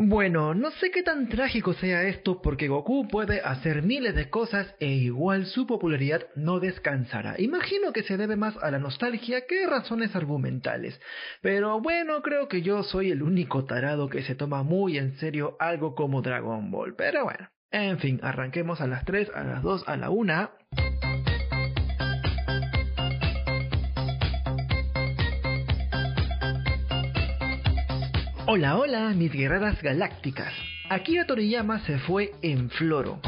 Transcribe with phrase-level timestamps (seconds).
[0.00, 4.72] Bueno, no sé qué tan trágico sea esto porque Goku puede hacer miles de cosas
[4.78, 7.34] e igual su popularidad no descansará.
[7.38, 11.00] Imagino que se debe más a la nostalgia que razones argumentales.
[11.42, 15.56] Pero bueno, creo que yo soy el único tarado que se toma muy en serio
[15.58, 16.94] algo como Dragon Ball.
[16.94, 20.87] Pero bueno, en fin, arranquemos a las 3, a las 2, a la 1.
[28.50, 30.54] Hola, hola, mis guerreras galácticas.
[30.88, 33.20] Akira Toriyama se fue en floro.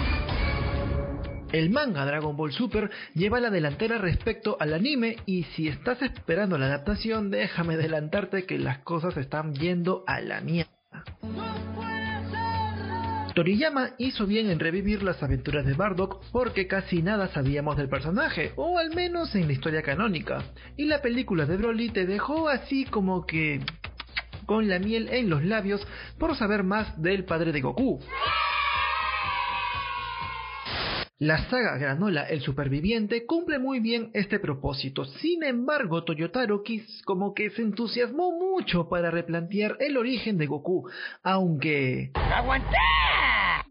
[1.53, 6.57] El manga Dragon Ball Super lleva la delantera respecto al anime y si estás esperando
[6.57, 10.71] la adaptación, déjame adelantarte que las cosas están yendo a la mierda.
[13.35, 18.55] Toriyama hizo bien en revivir las aventuras de Bardock porque casi nada sabíamos del personaje,
[18.57, 20.45] o al menos en la historia canónica,
[20.79, 23.61] y la película de Broly te dejó así como que
[24.51, 25.81] con la miel en los labios
[26.19, 28.01] por saber más del padre de Goku.
[31.21, 35.05] La saga Granola El Superviviente cumple muy bien este propósito.
[35.05, 40.91] Sin embargo, Toyotaro Kiss como que se entusiasmó mucho para replantear el origen de Goku,
[41.23, 42.11] aunque...
[42.15, 42.77] ¡Aguanté!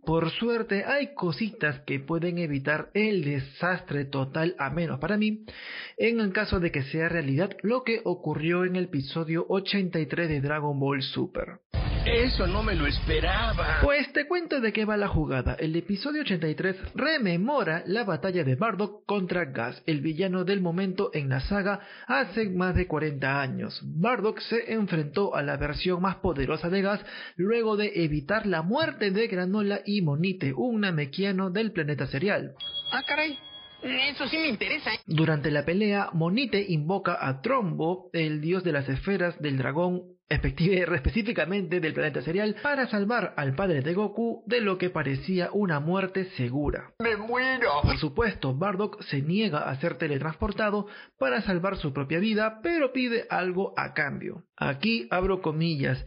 [0.05, 5.45] Por suerte hay cositas que pueden evitar el desastre total, a menos para mí,
[5.97, 10.41] en el caso de que sea realidad lo que ocurrió en el episodio 83 de
[10.41, 11.59] Dragon Ball Super.
[12.05, 13.79] Eso no me lo esperaba.
[13.81, 15.55] Pues te cuento de qué va la jugada.
[15.59, 21.29] El episodio 83 rememora la batalla de Bardock contra Gas, el villano del momento en
[21.29, 23.81] la saga hace más de 40 años.
[23.83, 27.01] Bardock se enfrentó a la versión más poderosa de Gas
[27.35, 32.53] luego de evitar la muerte de Granola y Monite, un namekiano del planeta serial.
[32.91, 33.37] Ah, caray.
[33.81, 34.93] Eso sí me interesa.
[34.93, 34.99] ¿eh?
[35.05, 41.79] Durante la pelea, Monite invoca a Trombo, el dios de las esferas del dragón específicamente
[41.79, 46.25] del planeta serial, para salvar al padre de Goku de lo que parecía una muerte
[46.37, 46.91] segura.
[46.99, 47.81] ¡Me muero!
[47.81, 50.87] Por supuesto, Bardock se niega a ser teletransportado
[51.17, 54.43] para salvar su propia vida, pero pide algo a cambio.
[54.55, 56.05] Aquí abro comillas.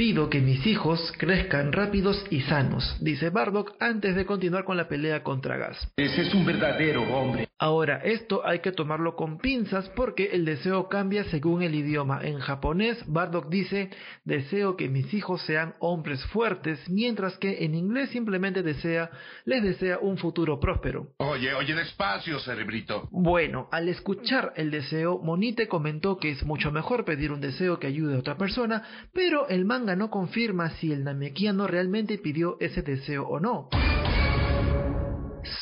[0.00, 4.88] Pido que mis hijos crezcan rápidos y sanos, dice Bardock antes de continuar con la
[4.88, 5.92] pelea contra Gas.
[5.98, 7.50] Ese es un verdadero hombre.
[7.58, 12.20] Ahora, esto hay que tomarlo con pinzas porque el deseo cambia según el idioma.
[12.22, 13.90] En japonés, Bardock dice,
[14.24, 19.10] deseo que mis hijos sean hombres fuertes, mientras que en inglés simplemente desea,
[19.44, 21.08] les desea un futuro próspero.
[21.18, 23.06] Oye, oye, despacio, cerebrito.
[23.10, 27.88] Bueno, al escuchar el deseo, Monite comentó que es mucho mejor pedir un deseo que
[27.88, 32.82] ayude a otra persona, pero el manga no confirma si el Namekiano realmente pidió ese
[32.82, 33.68] deseo o no.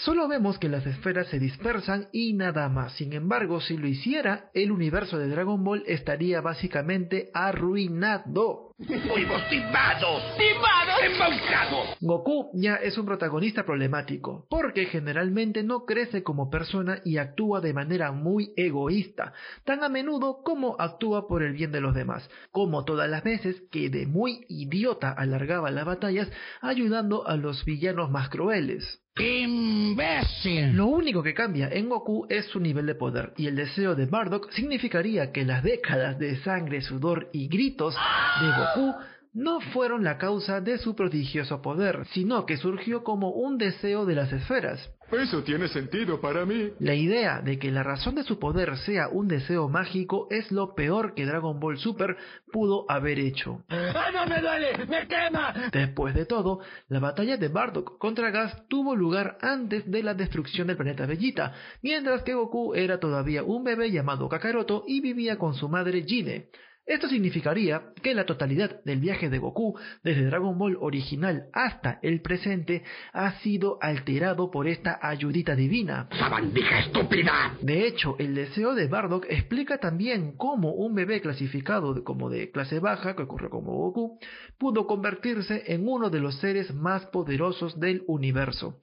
[0.05, 2.95] Solo vemos que las esferas se dispersan y nada más.
[2.95, 8.68] Sin embargo, si lo hiciera, el universo de Dragon Ball estaría básicamente arruinado.
[8.87, 10.23] ¡Fuimos timados!
[10.37, 11.03] ¡Timados!
[11.03, 11.97] ¡Embaucados!
[12.01, 17.75] Goku ya es un protagonista problemático, porque generalmente no crece como persona y actúa de
[17.75, 19.33] manera muy egoísta,
[19.65, 23.61] tan a menudo como actúa por el bien de los demás, como todas las veces
[23.73, 29.03] que de muy idiota alargaba las batallas ayudando a los villanos más crueles.
[29.19, 30.77] ¡Imbécil!
[30.77, 34.07] Lo único que cambia en Goku es su nivel de poder, y el deseo de
[34.07, 37.97] Bardock significaría que las décadas de sangre, sudor y gritos
[38.41, 38.95] de Goku
[39.33, 44.15] no fueron la causa de su prodigioso poder, sino que surgió como un deseo de
[44.15, 44.91] las esferas.
[45.11, 46.71] Eso tiene sentido para mí.
[46.81, 50.75] La idea de que la razón de su poder sea un deseo mágico es lo
[50.75, 52.19] peor que Dragon Ball Super
[52.53, 53.65] pudo haber hecho.
[53.71, 54.85] ¡Ah, no me duele!
[54.87, 55.71] ¡Me quema!
[55.73, 60.67] Después de todo, la batalla de Bardock contra Gas tuvo lugar antes de la destrucción
[60.67, 65.55] del planeta Vegeta, mientras que Goku era todavía un bebé llamado Kakaroto y vivía con
[65.55, 66.51] su madre Jine.
[66.89, 72.23] Esto significaría que la totalidad del viaje de Goku, desde Dragon Ball original hasta el
[72.23, 72.83] presente,
[73.13, 76.09] ha sido alterado por esta ayudita divina.
[76.19, 77.59] ¡Sabandija estúpida!
[77.61, 82.81] De hecho, el deseo de Bardock explica también cómo un bebé clasificado como de clase
[82.81, 84.19] baja, que ocurre como Goku,
[84.57, 88.81] pudo convertirse en uno de los seres más poderosos del universo.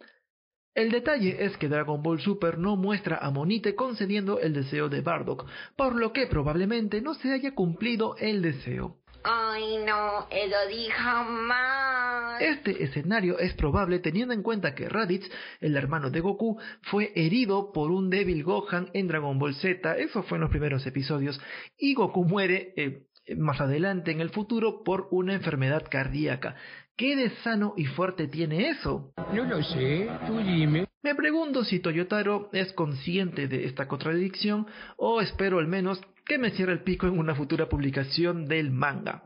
[0.76, 5.00] El detalle es que Dragon Ball Super no muestra a Monite concediendo el deseo de
[5.00, 8.98] Bardock, por lo que probablemente no se haya cumplido el deseo.
[9.24, 12.42] Ay, no, eso di jamás.
[12.42, 15.32] Este escenario es probable teniendo en cuenta que Raditz,
[15.62, 20.24] el hermano de Goku, fue herido por un débil Gohan en Dragon Ball Z, eso
[20.24, 21.40] fue en los primeros episodios,
[21.78, 23.08] y Goku muere eh,
[23.38, 26.56] más adelante en el futuro por una enfermedad cardíaca.
[26.98, 29.12] ¿Qué de sano y fuerte tiene eso?
[29.34, 30.88] No lo sé, tú dime.
[31.04, 34.66] Me pregunto si Toyotaro es consciente de esta contradicción
[34.96, 39.24] o espero al menos que me cierre el pico en una futura publicación del manga.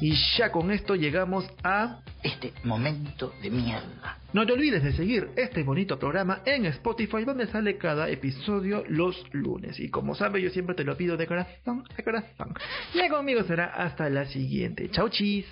[0.00, 2.00] Y ya con esto llegamos a...
[2.22, 4.15] Este momento de mierda.
[4.32, 9.24] No te olvides de seguir este bonito programa en Spotify donde sale cada episodio los
[9.32, 9.78] lunes.
[9.80, 12.54] Y como sabes, yo siempre te lo pido de corazón a corazón.
[12.94, 14.90] Ya conmigo será hasta la siguiente.
[14.90, 15.46] Chau chis.